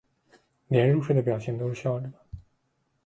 [0.67, 2.25] 连入睡的表情都是笑着的